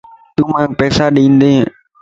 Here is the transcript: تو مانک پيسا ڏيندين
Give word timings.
تو 0.35 0.41
مانک 0.51 0.69
پيسا 0.79 1.05
ڏيندين 1.15 1.59